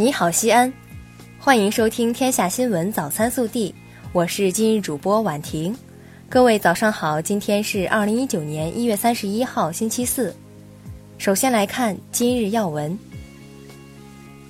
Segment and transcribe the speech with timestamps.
[0.00, 0.72] 你好，西安，
[1.38, 3.68] 欢迎收听《天下新闻早餐速递》，
[4.14, 5.76] 我是今日主播婉婷。
[6.26, 10.34] 各位早上好，今天是二零一九年一月三十一号，星期四。
[11.18, 12.98] 首先来看今日要闻：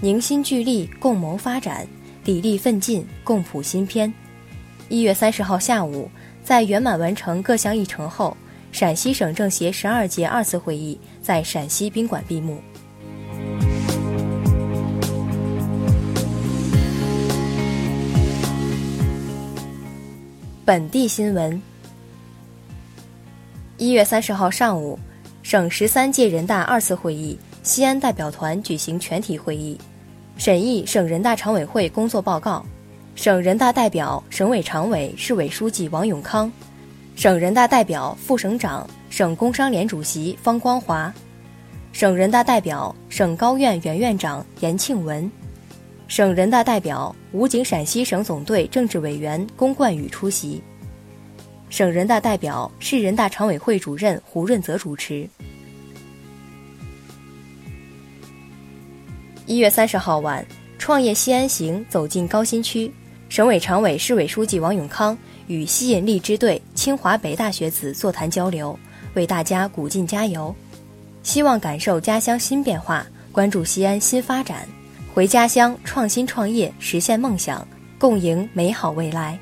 [0.00, 1.84] 凝心聚力，共谋发展；
[2.24, 4.14] 砥砺奋进，共谱新篇。
[4.88, 6.08] 一月三十号下午，
[6.44, 8.36] 在圆满完成各项议程后，
[8.70, 12.62] 陕西省政协十二届二次会议在陕西宾馆闭幕。
[20.64, 21.60] 本地新闻：
[23.78, 24.96] 一月三十号上午，
[25.42, 29.76] 省十三届人大二次会议西安代表团举行全体会议，
[30.36, 32.64] 审议省人大常委会工作报告。
[33.16, 36.50] 省人大代表、省委常委、市委书记王永康，
[37.16, 41.12] 省人大代表、副省长、省工商联主席方光华，
[41.90, 45.28] 省人大代表、省高院原院长严庆文。
[46.12, 50.62] 省人大代表、武警陕西省总队政治委员龚冠宇出席。
[51.70, 55.26] 省人大代表、市人大常委会主任胡润泽主持。
[59.46, 60.44] 一月三十号晚，
[60.78, 62.92] 创业西安行走进高新区，
[63.30, 65.16] 省委常委、市委书记王永康
[65.46, 68.78] 与吸引力支队清华北大学子座谈交流，
[69.14, 70.54] 为大家鼓劲加油，
[71.22, 74.68] 希望感受家乡新变化，关注西安新发展。
[75.14, 77.66] 回家乡创新创业，实现梦想，
[77.98, 79.38] 共赢美好未来。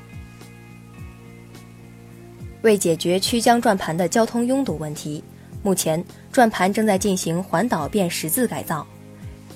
[2.61, 5.23] 为解决曲江转盘的交通拥堵问题，
[5.63, 8.85] 目前转盘正在进行环岛变十字改造。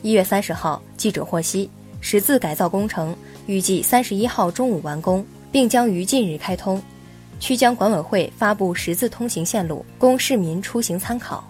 [0.03, 3.13] 一月三十号，记者获悉，十字改造工程
[3.45, 6.81] 预计三十一号中午完工，并将于近日开通。
[7.41, 11.43] 曲江管委会发布十字通行线路，供市民出行参考。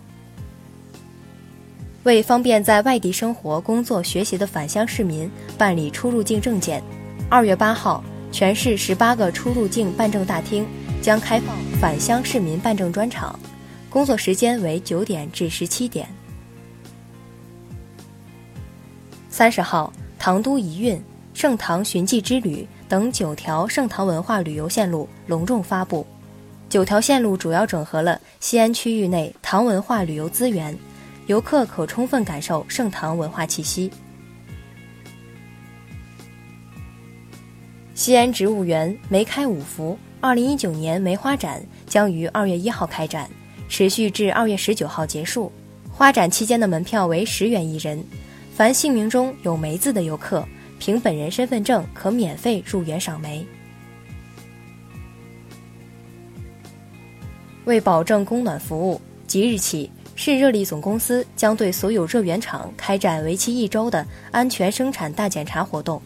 [2.06, 6.82] 为方便在外地生活、工作、学习的返乡市民办理出入境证件，
[7.30, 10.68] 二月八号，全市十八个出入境办证大厅
[11.02, 13.40] 将开放返乡市民办证专场，
[13.90, 16.08] 工作时间为九点至十七点。
[19.28, 26.06] 三十号，唐都遗韵、盛唐寻迹之旅等九条盛唐文化旅游线路隆重发布。
[26.70, 30.78] 九条线路主要整合了西安区域内唐文化旅游资源。
[31.28, 33.92] 游客可充分感受盛唐文化气息。
[37.96, 43.28] 西安植物园梅开五福，二零一九年梅花展将于二月一号开展，
[43.68, 45.52] 持续至二月十九号结束。
[45.92, 48.04] 花展期间的门票为十元一人，
[48.54, 50.46] 凡姓名中有梅字的游客，
[50.78, 53.44] 凭本人身份证可免费入园赏梅。
[57.64, 59.90] 为保证供暖服务，即日起。
[60.16, 66.02] 市热力总公司将对所有热源厂开展为期一周的安全生产大检查活动。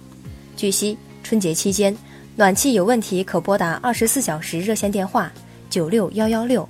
[0.57, 1.95] 据悉，春节期间，
[2.35, 5.31] 暖气有问题可拨打二十四小时热线电话
[5.69, 6.67] 九六幺幺六。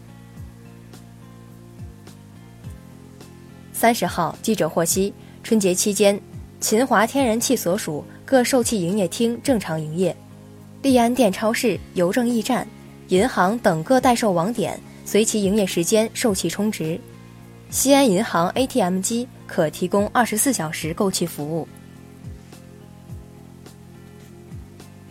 [3.71, 6.19] 三十号，记者获悉，春节期间，
[6.59, 10.15] 秦华天然气所属各售气营业厅正常营业，
[10.81, 12.67] 利安店超市、邮政驿站、
[13.07, 16.99] 银行等各代售网点随其营业时间售气充值。
[17.69, 21.67] 西安银行 ATM 机可提供二十四小时购气服务。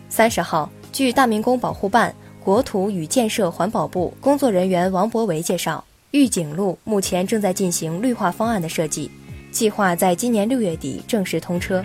[0.09, 5.81] 三十号，据大明宫保护办国土与建设环保部工作人员王博维介绍，
[6.11, 9.09] 御景路目前正在进行绿化方案的设计，
[9.51, 11.81] 计划在今年六月底正式通车。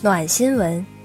[0.00, 0.97] 暖新闻。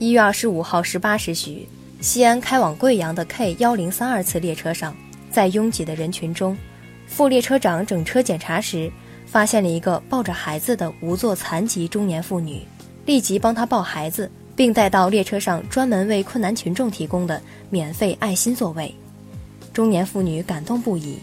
[0.00, 1.68] 一月二十五号十八时许，
[2.00, 4.96] 西安开往贵阳的 K 幺零三二次列车上，
[5.30, 6.56] 在拥挤的人群中，
[7.06, 8.90] 副列车长整车检查时，
[9.26, 12.62] 发现了一个抱着孩子的无座残疾中年妇女，
[13.04, 17.38] 立即帮她抱孩子，并带到列车上专门为困难群众提供的
[17.68, 18.94] 免费爱心座位。
[19.70, 21.18] 中年妇女感动不已。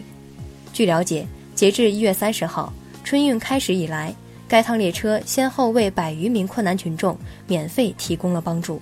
[0.72, 2.72] 据了解，截至一月三十号，
[3.02, 4.14] 春运开始以来。
[4.48, 7.14] 该趟列车先后为百余名困难群众
[7.46, 8.80] 免费提供了帮助。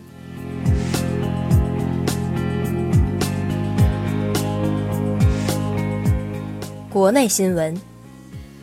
[6.88, 7.78] 国内新闻：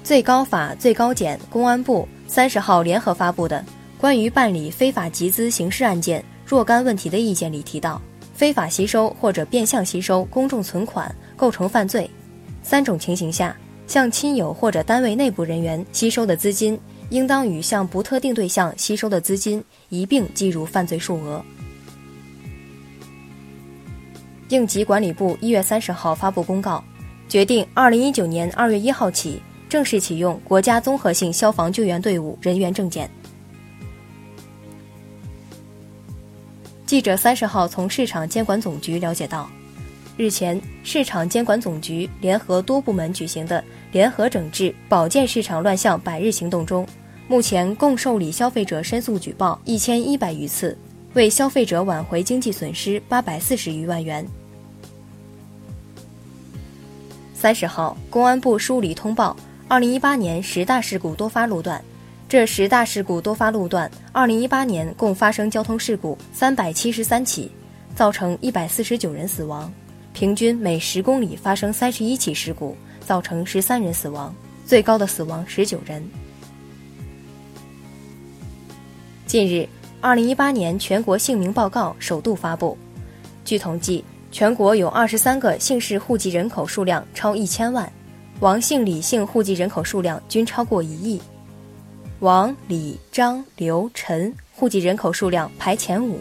[0.04, 3.60] 最高法、最高检、公安部三十号联合发布的
[4.02, 8.02] 《关于办理非法集资刑事案件若干问题的意见》里提到，
[8.34, 12.10] 非法吸收或者变相吸收公众存款构成犯罪。
[12.64, 13.56] 三种情形下，
[13.88, 16.80] 向亲友或者单位内部人员吸收的资金。
[17.10, 21.46] 应当与向不特定对象吸收的资金一并计入犯罪数额。
[24.50, 26.84] 应急管理部一月三十号发布公告，
[27.30, 29.40] 决定二零一九年二月一号起
[29.70, 33.08] 正式启用国家综合性消防救援队伍人员证件。
[36.88, 39.48] 记者三十号从市场监管总局了解到，
[40.16, 46.88] 日前市场监管总局联合多部门举行的联合整治保健市场乱象百日行动中，
[47.28, 50.78] 目前共受理消费者申诉举报一千一百余次。
[51.14, 54.26] 为消费者挽回经济损失八百四十余万元。
[57.36, 59.38] 三十号，公安部梳理通报
[59.68, 61.80] 二零一八年十大事故多发路段，
[62.28, 67.52] 这十大事故多发路段，二零一八年共发生交通事故三百七十三起，
[67.96, 69.72] 造成一百四十九人死亡，
[70.14, 74.34] 平均每十公里发生三十一起事故，造成十三人死亡，
[74.66, 76.08] 最高的死亡十九人。
[79.26, 79.68] 近日。
[80.00, 82.78] 二零一八年全国姓名报告首度发布，
[83.46, 87.90] 据统计，全国有二十三个姓氏户籍人口数量超一千万，
[88.42, 91.22] 王姓、李姓户籍人口数量均超过一亿，
[92.20, 96.20] 王、李、张、刘、陈户籍人口数量排前五，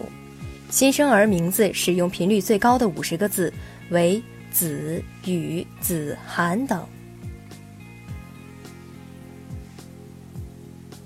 [0.72, 3.52] 新生儿名字使用频率最高的五十个字
[3.90, 4.20] 为
[4.50, 6.82] 子、宇、子、涵等。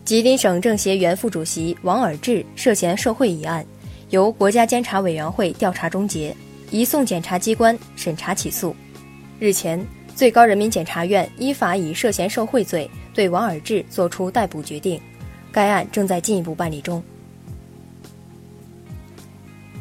[0.04, 3.66] 吉林省政协原副主席王尔志涉嫌受贿一案，
[4.10, 6.34] 由国家监察委员会调查终结，
[6.70, 8.74] 移送检察机关审查起诉。
[9.40, 9.84] 日前，
[10.14, 15.00] 最高人民检察院依法以涉嫌受贿罪对王尔志作出逮捕决定，
[15.50, 17.02] 该案正在进一步办理中。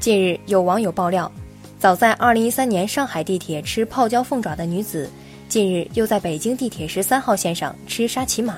[0.05, 1.31] 近日，有网友爆料，
[1.79, 5.09] 早在2013年上海地铁吃泡椒凤爪的女子，
[5.49, 8.57] 近日又在北京地铁十三号线上吃沙琪玛。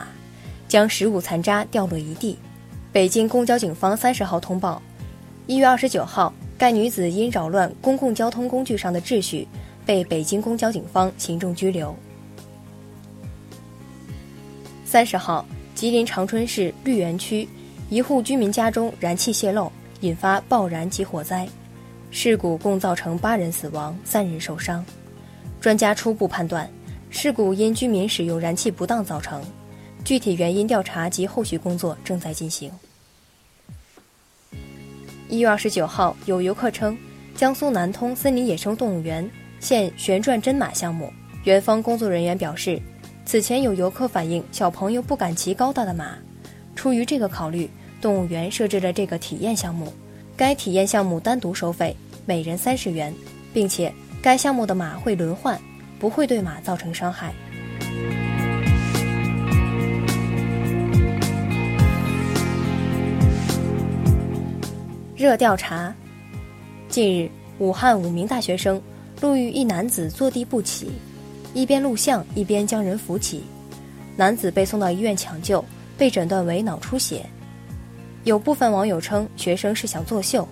[0.68, 2.38] 将食物残渣掉落一地。
[2.92, 4.82] 北京公交警方三十号通报，
[5.46, 9.48] 一月二十九号，该女子因扰乱公共交通工具上的秩序，
[9.86, 11.96] 被北京公交警方行政拘留。
[14.84, 17.48] 三十号，吉林长春市绿园区
[17.90, 19.72] 一户居民家中燃气泄漏，
[20.02, 21.48] 引发爆燃及火灾，
[22.12, 24.86] 事故共造成八人死亡，三人受伤。
[25.60, 26.70] 专家初步判断，
[27.10, 29.44] 事故因居民使用燃气不当造成。
[30.04, 32.72] 具体原因调查及后续工作正在进行。
[35.28, 36.98] 一月二十九号，有游客称，
[37.36, 39.30] 江苏南通森林野生动物园
[39.60, 41.12] 现旋转真马项目，
[41.44, 42.82] 园方工作人员表示，
[43.26, 46.18] 此前有游客反映小朋友不敢骑高大的马，
[46.76, 47.70] 出于这个考虑，
[48.02, 49.92] 动物园设置了这个体验项目。
[50.36, 51.96] 该体验项目单独收费，
[52.26, 53.14] 每人三十元，
[53.54, 53.92] 并且
[54.22, 55.60] 该项目的马会轮换，
[55.98, 57.34] 不会对马造成伤害。
[65.16, 65.92] 热调查：
[66.88, 68.80] 近日，武汉五名大学生
[69.20, 70.92] 路遇一男子坐地不起，
[71.56, 73.42] 一边录像一边将人扶起，
[74.16, 75.66] 男子被送到医院抢救，
[75.98, 77.26] 被诊断为脑出血。
[78.28, 80.46] 有部分网友称学生是想作秀，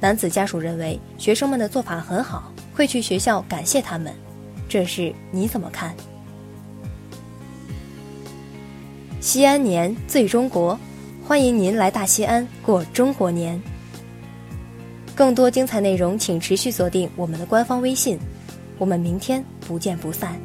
[0.00, 4.12] 男子家属认为学生们的做法很好，会去学校感谢他们。
[4.68, 5.94] 这事你怎么看？
[9.20, 10.76] 西安年最中国，
[11.24, 13.62] 欢迎您来大西安过中国年。
[15.14, 18.18] 更多精彩内容，请持续锁定我们的官方微信。
[18.78, 20.36] 我们明天不见不散。